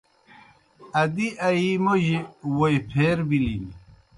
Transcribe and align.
ادِی 1.01 1.27
آیِی 1.47 1.71
موْجیْ 1.83 2.17
ووئی 2.55 2.77
پھیر 2.89 3.17
بِلِن۔ 3.29 3.63